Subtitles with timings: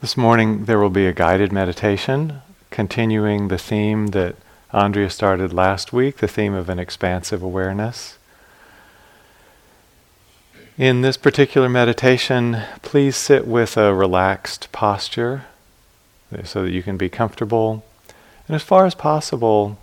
[0.00, 2.40] This morning there will be a guided meditation
[2.70, 4.34] continuing the theme that
[4.72, 8.16] Andrea started last week, the theme of an expansive awareness.
[10.78, 15.44] In this particular meditation, please sit with a relaxed posture
[16.44, 17.84] so that you can be comfortable.
[18.48, 19.76] And as far as possible,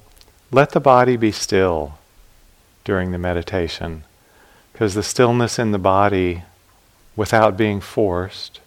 [0.50, 2.00] let the body be still
[2.84, 4.04] during the meditation,
[4.74, 6.42] because the stillness in the body,
[7.16, 8.62] without being forced,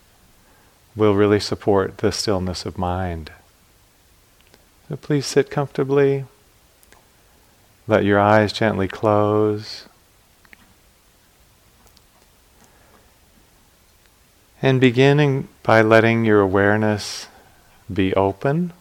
[0.96, 3.30] will really support the stillness of mind.
[4.89, 6.25] So please sit comfortably.
[7.86, 9.86] Let your eyes gently close.
[14.63, 17.29] And beginning by letting your awareness
[17.93, 18.72] be open,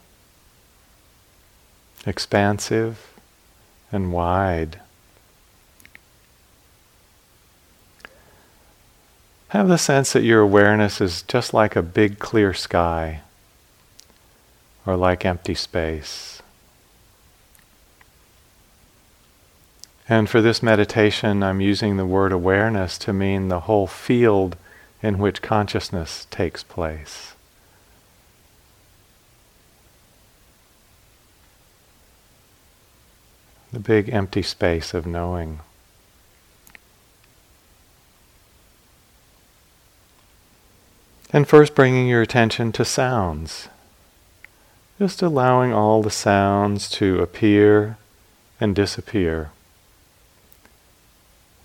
[2.05, 3.13] expansive,
[3.91, 4.82] and wide.
[9.49, 13.21] Have the sense that your awareness is just like a big clear sky
[14.85, 16.41] or like empty space.
[20.07, 24.55] And for this meditation, I'm using the word awareness to mean the whole field
[25.01, 27.34] in which consciousness takes place.
[33.71, 35.59] The big empty space of knowing.
[41.32, 43.70] And first bringing your attention to sounds.
[44.98, 47.98] Just allowing all the sounds to appear
[48.60, 49.52] and disappear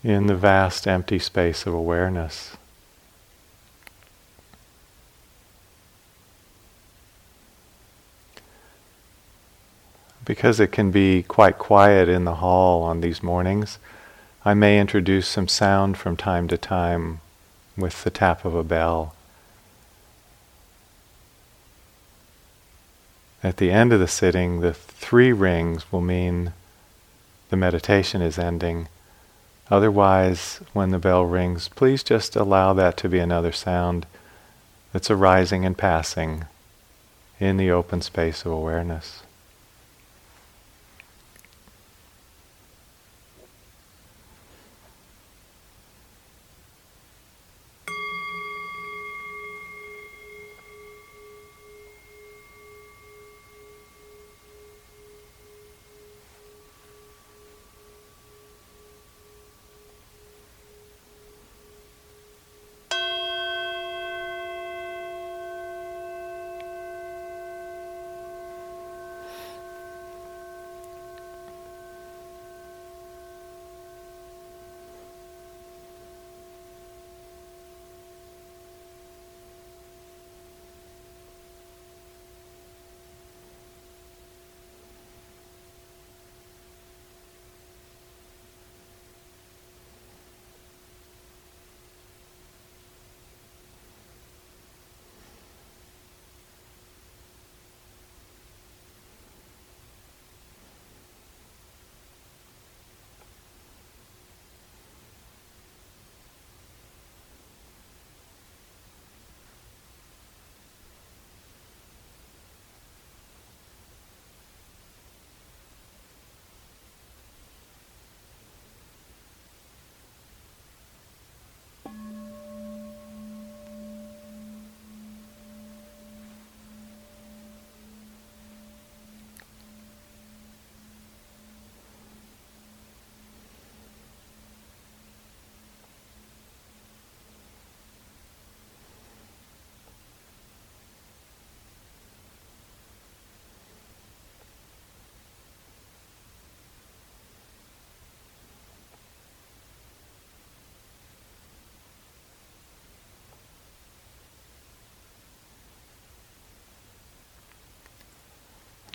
[0.03, 2.55] in the vast empty space of awareness.
[10.23, 13.79] Because it can be quite quiet in the hall on these mornings,
[14.43, 17.19] I may introduce some sound from time to time
[17.75, 19.14] with the tap of a bell.
[23.45, 26.53] At the end of the sitting, the three rings will mean
[27.49, 28.87] the meditation is ending.
[29.69, 34.07] Otherwise, when the bell rings, please just allow that to be another sound
[34.91, 36.45] that's arising and passing
[37.39, 39.21] in the open space of awareness.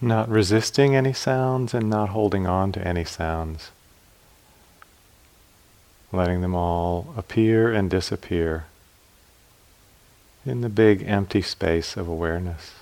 [0.00, 3.70] Not resisting any sounds and not holding on to any sounds.
[6.10, 8.64] Letting them all appear and disappear
[10.46, 12.72] in the big empty space of awareness.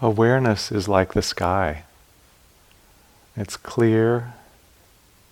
[0.00, 1.84] Awareness is like the sky.
[3.36, 4.34] It's clear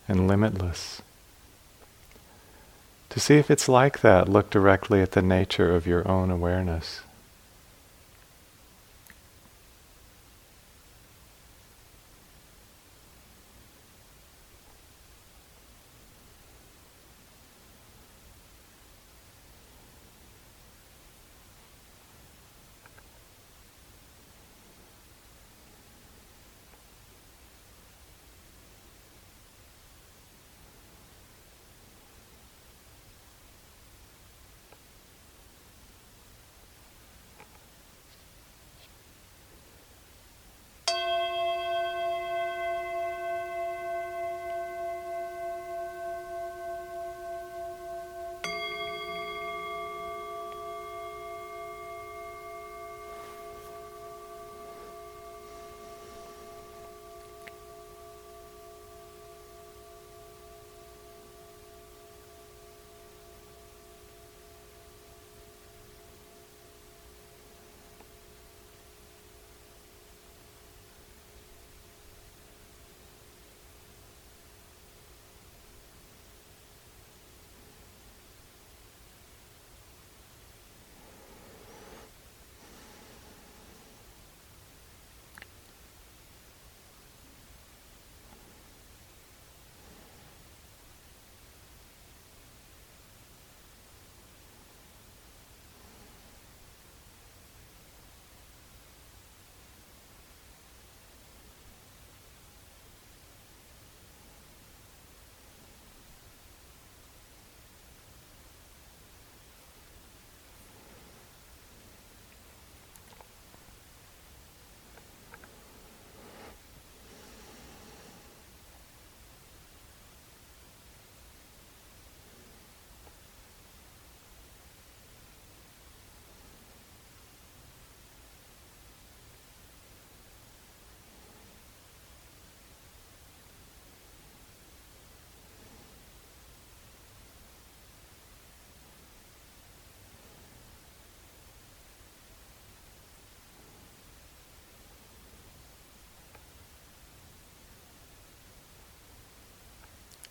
[0.06, 1.03] and limitless.
[3.11, 7.00] To see if it's like that, look directly at the nature of your own awareness.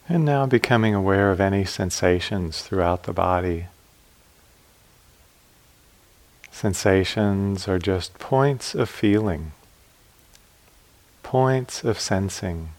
[0.09, 3.65] And now becoming aware of any sensations throughout the body.
[6.51, 9.51] Sensations are just points of feeling,
[11.23, 12.69] points of sensing.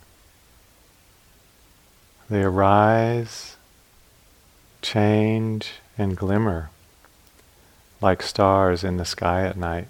[2.30, 3.56] They arise,
[4.82, 6.70] change, and glimmer
[8.00, 9.88] like stars in the sky at night.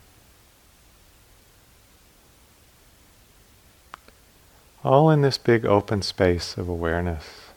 [4.85, 7.48] All in this big open space of awareness.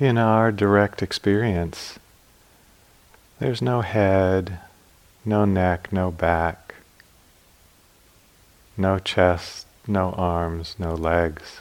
[0.00, 1.98] In our direct experience,
[3.38, 4.58] there's no head,
[5.26, 6.74] no neck, no back,
[8.78, 11.60] no chest, no arms, no legs.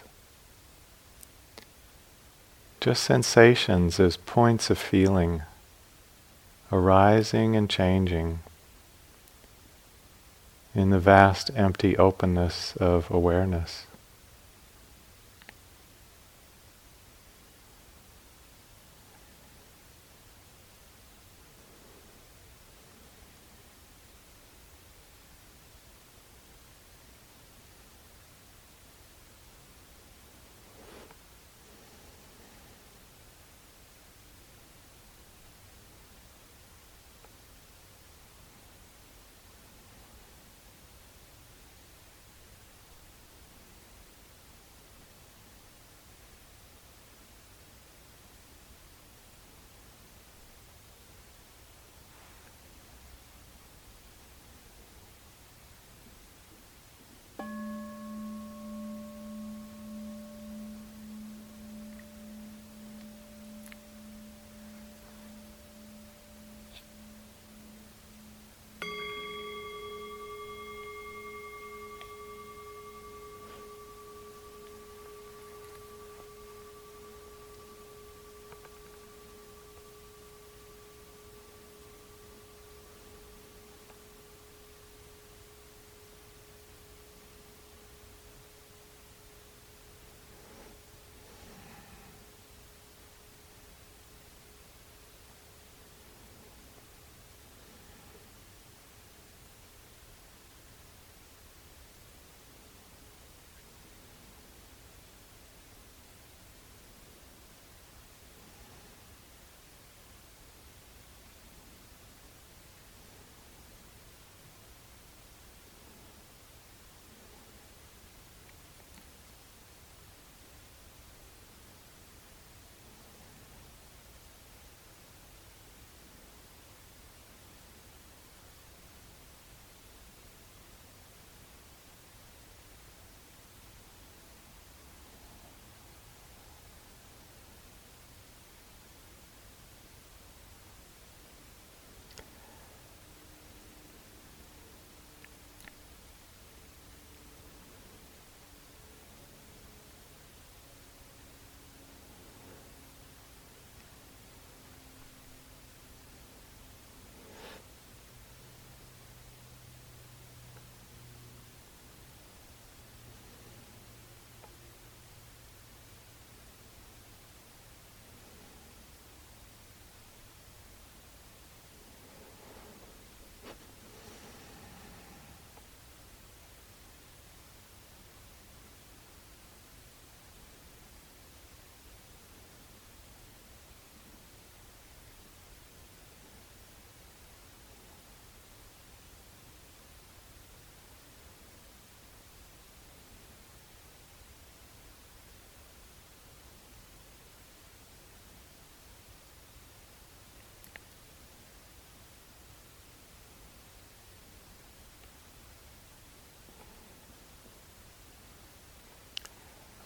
[2.79, 5.41] Just sensations as points of feeling,
[6.72, 8.39] arising and changing
[10.74, 13.86] in the vast empty openness of awareness.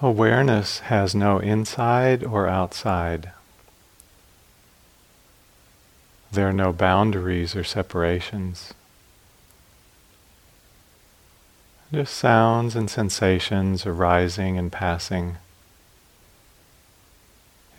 [0.03, 3.31] Awareness has no inside or outside.
[6.29, 8.73] There are no boundaries or separations.
[11.89, 15.37] Just sounds and sensations arising and passing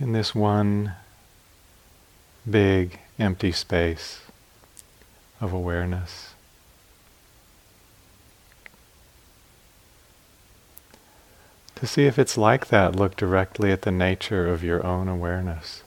[0.00, 0.94] in this one
[2.50, 4.22] big empty space
[5.42, 6.33] of awareness.
[11.84, 15.83] To see if it's like that, look directly at the nature of your own awareness.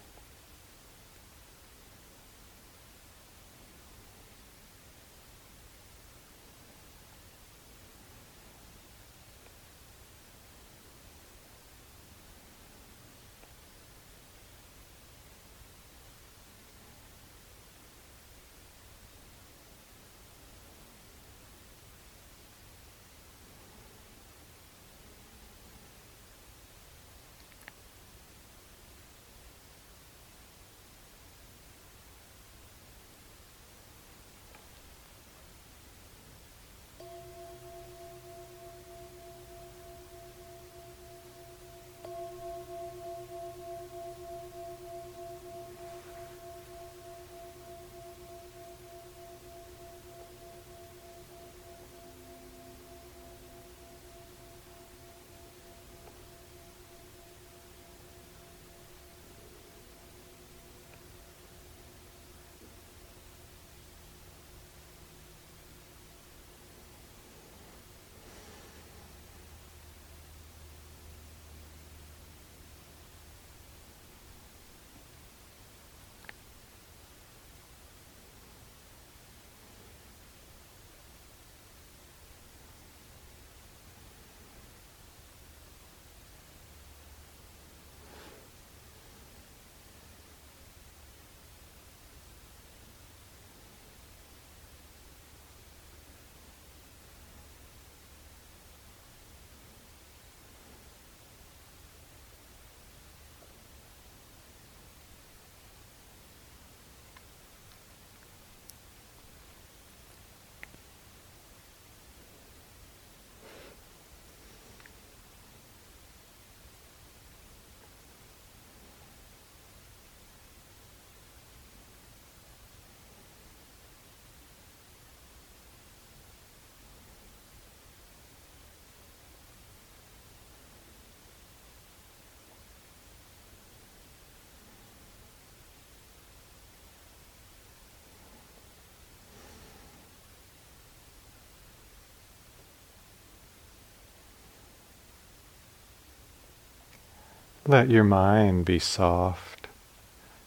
[147.69, 149.67] Let your mind be soft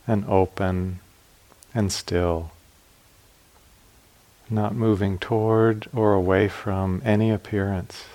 [0.07, 1.01] and open
[1.75, 2.53] and still,
[4.49, 8.07] not moving toward or away from any appearance.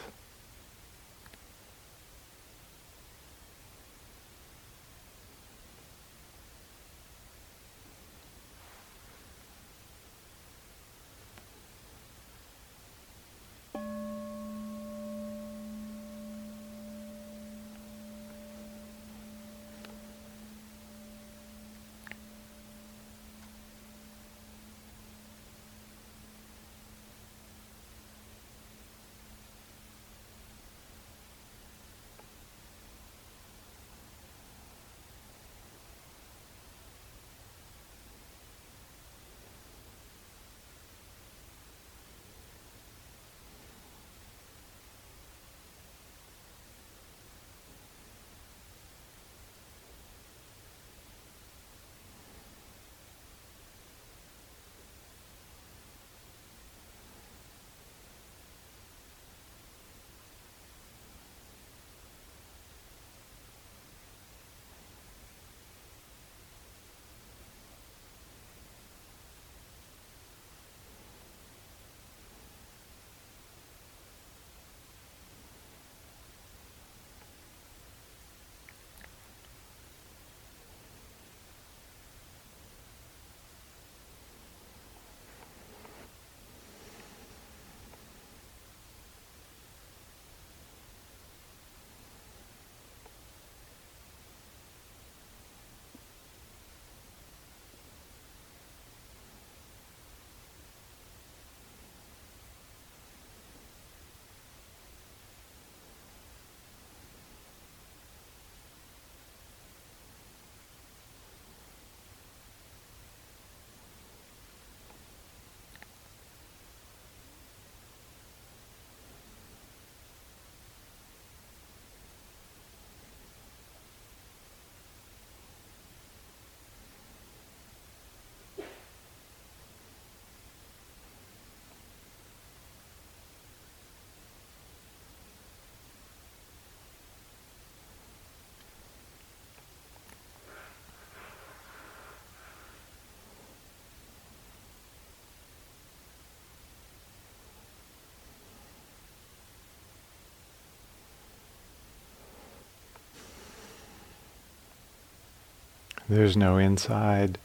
[156.07, 157.39] There's no inside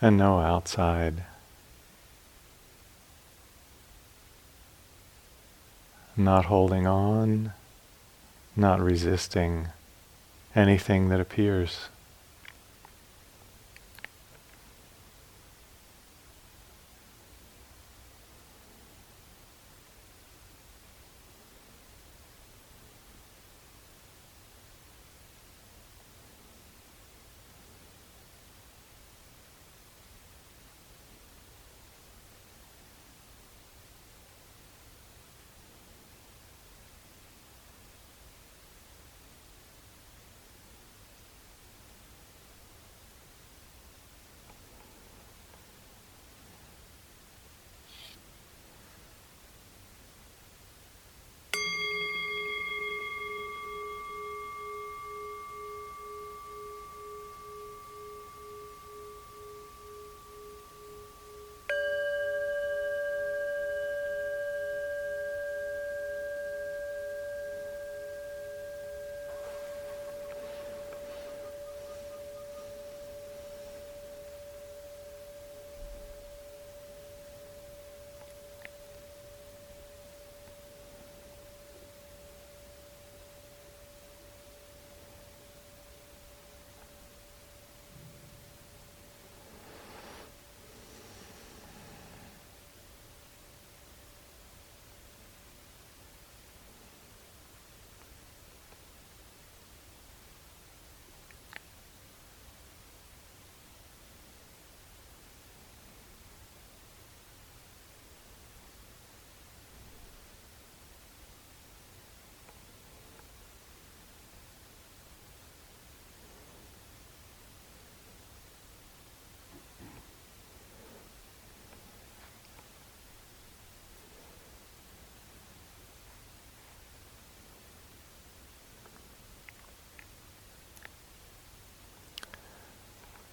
[0.00, 1.24] and no outside.
[6.16, 7.52] Not holding on,
[8.54, 9.68] not resisting
[10.54, 11.88] anything that appears.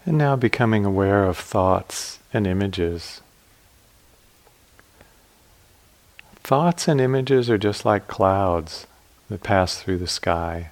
[0.08, 3.20] And now becoming aware of thoughts and images.
[6.38, 8.88] Thoughts and images are just like clouds
[9.28, 10.72] that pass through the sky.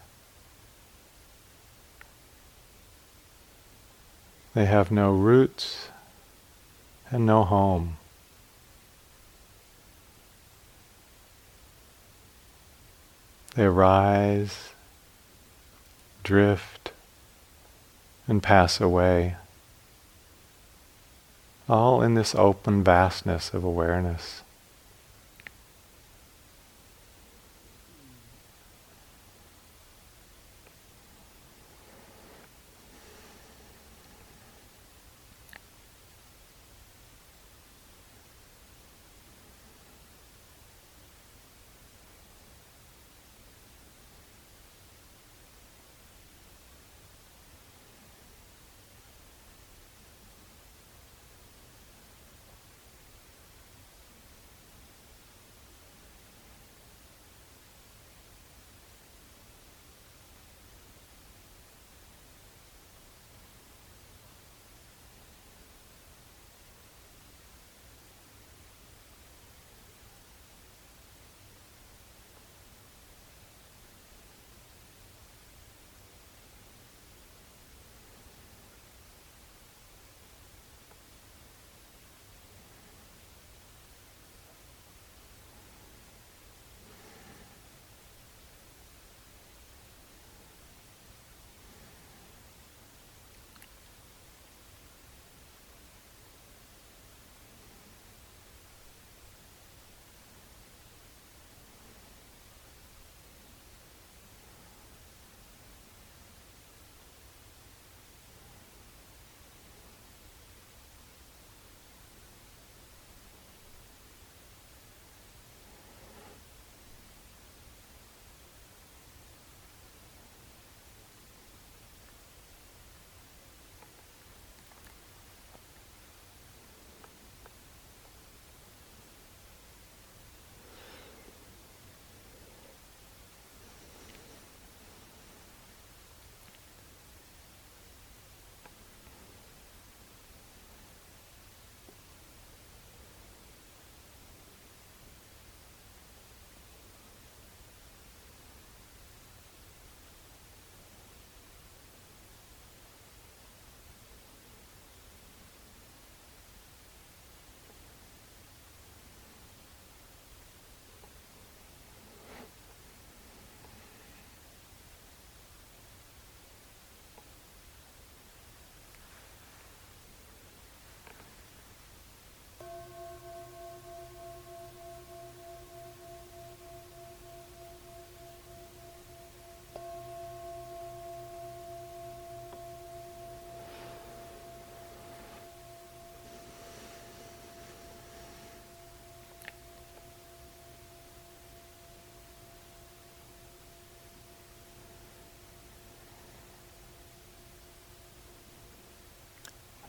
[4.53, 5.89] They have no roots
[7.11, 7.97] and no home.
[13.55, 14.69] They arise,
[16.23, 16.84] drift,
[18.27, 19.35] and pass away,
[21.67, 24.41] all in this open vastness of awareness.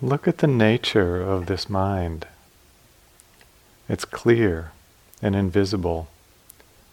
[0.02, 2.26] Look at the nature of this mind.
[3.88, 4.72] It's clear
[5.22, 6.08] and invisible,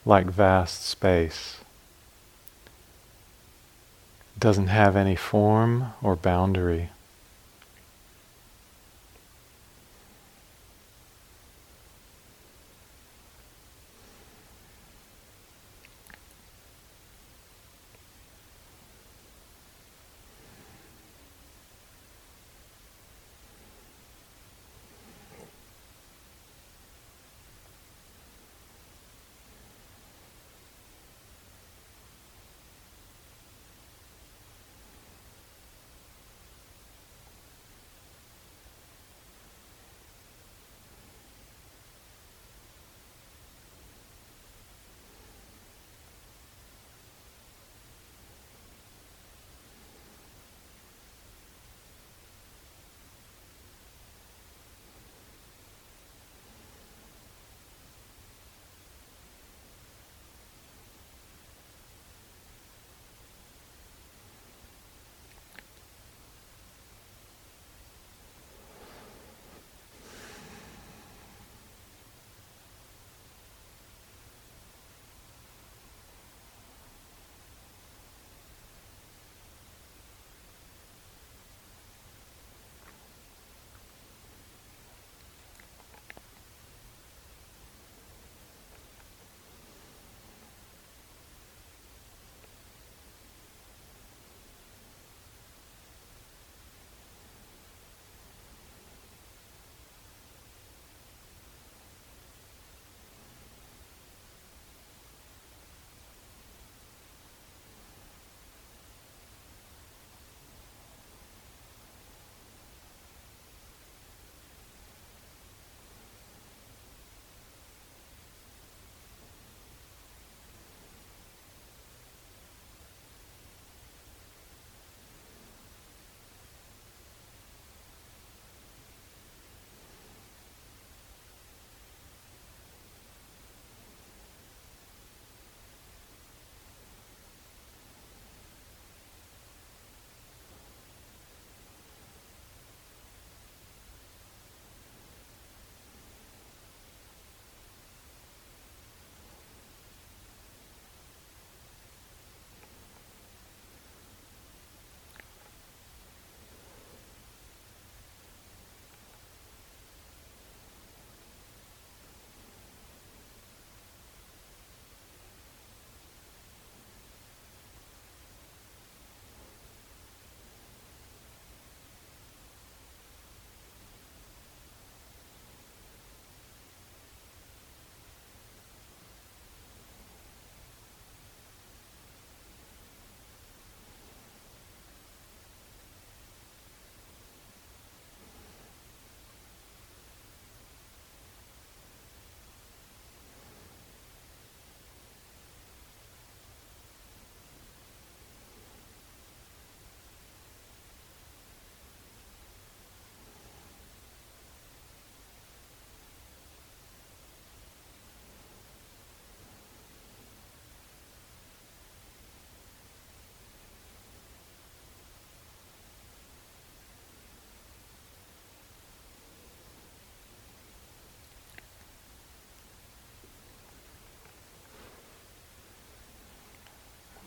[0.06, 1.58] like vast space.
[4.36, 6.92] It doesn't have any form or boundary.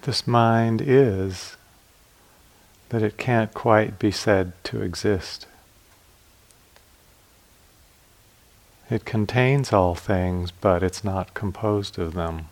[0.06, 1.56] This mind is
[2.90, 5.48] that it can't quite be said to exist.
[8.88, 12.46] It contains all things, but it's not composed of them.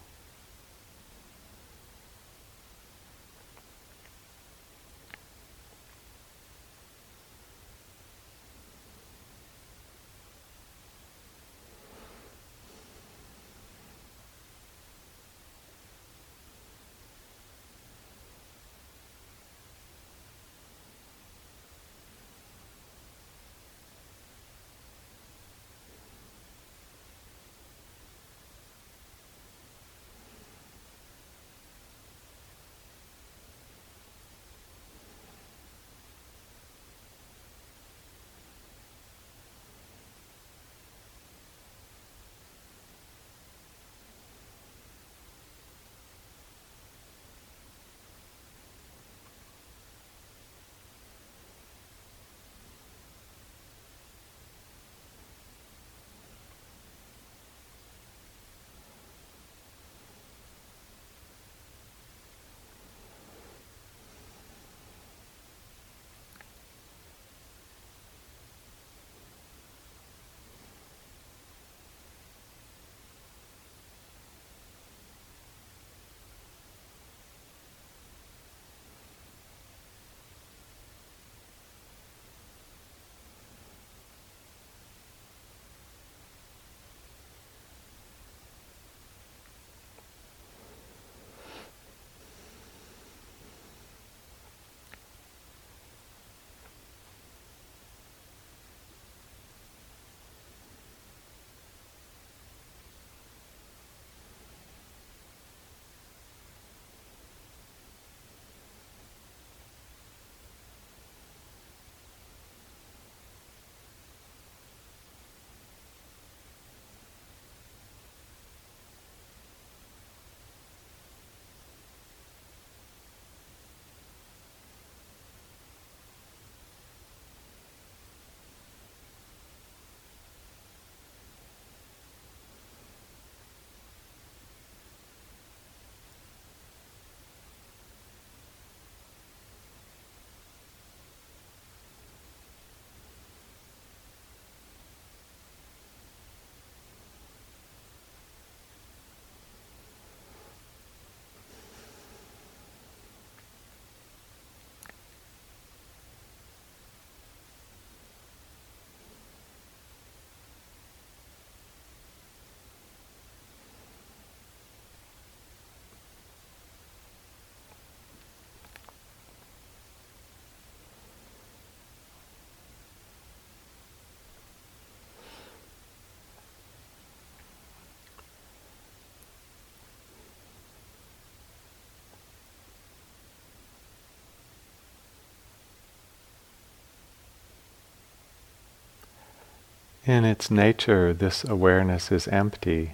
[190.06, 192.92] In its nature, this awareness is empty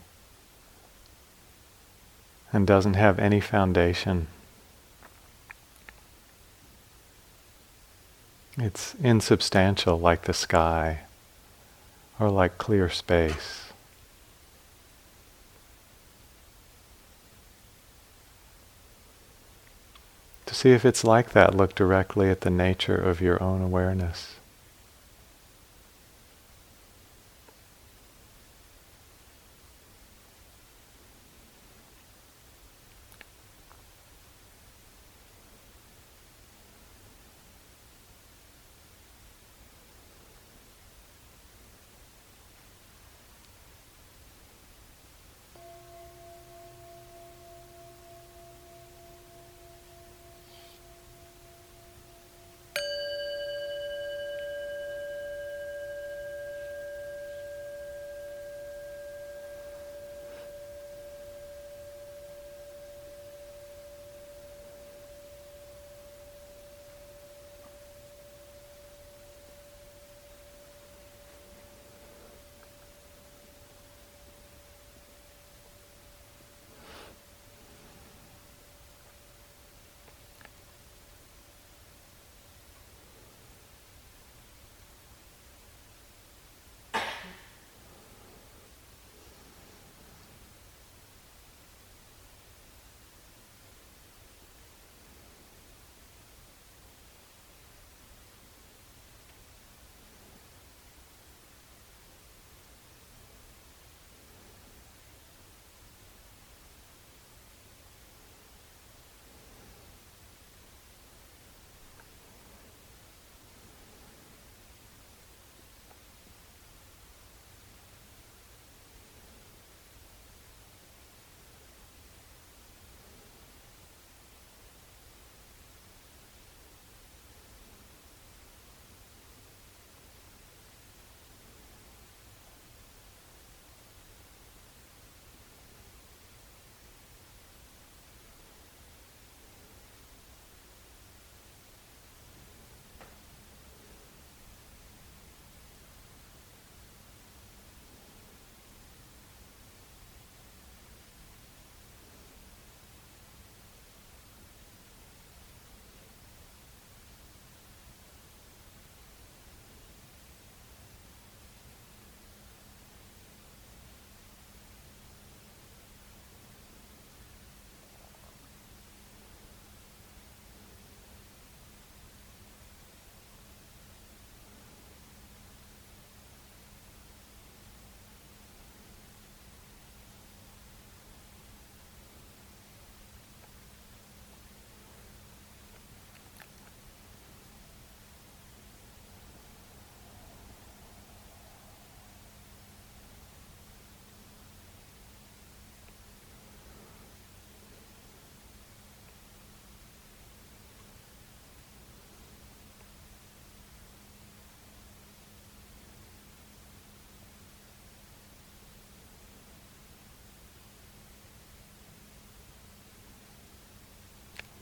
[2.53, 4.29] and doesn't have any foundation.
[8.57, 11.01] It's insubstantial like the sky
[12.21, 13.73] or like clear space.
[20.47, 24.40] To see if it's like that, look directly at the nature of your own awareness.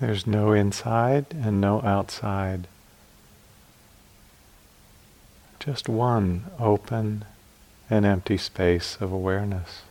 [0.00, 2.68] There's no inside and no outside.
[5.58, 7.24] Just one open
[7.90, 9.82] and empty space of awareness.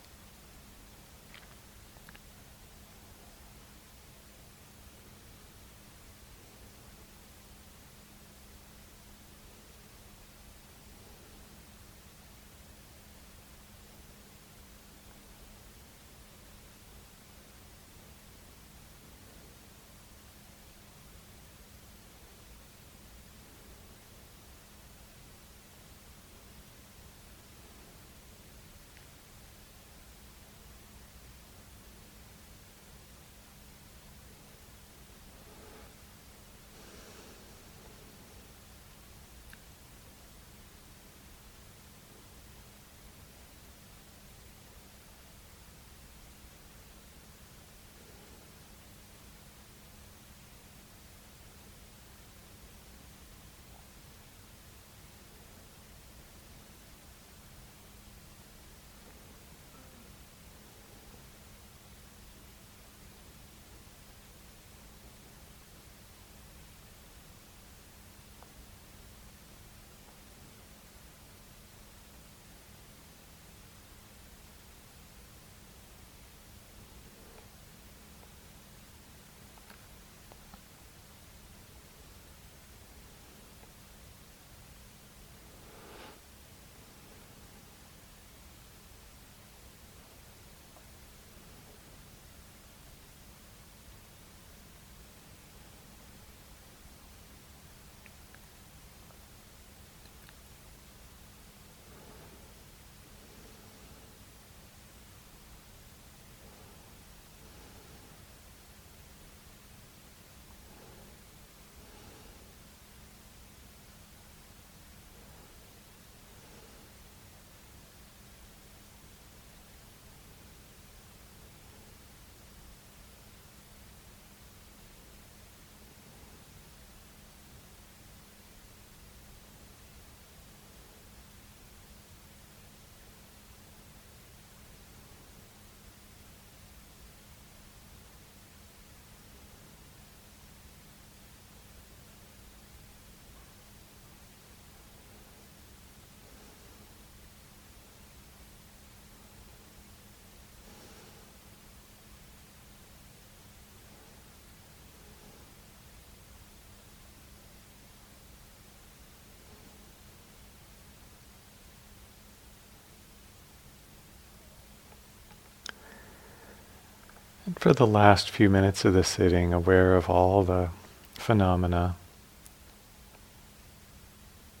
[167.58, 170.68] For the last few minutes of the sitting, aware of all the
[171.14, 171.96] phenomena,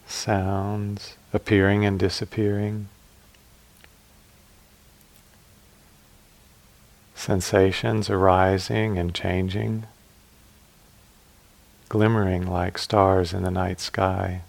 [0.08, 2.88] sounds appearing and disappearing,
[7.14, 9.86] sensations arising and changing,
[11.88, 14.40] glimmering like stars in the night sky.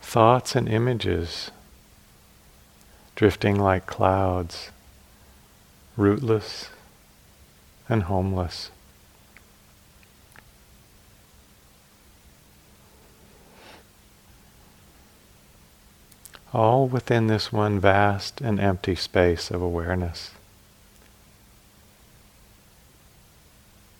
[0.00, 1.52] Thoughts and images
[3.14, 4.70] drifting like clouds,
[5.96, 6.70] rootless
[7.88, 8.70] and homeless.
[16.52, 20.32] All within this one vast and empty space of awareness.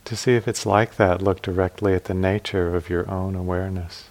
[0.04, 4.10] To see if it's like that, look directly at the nature of your own awareness.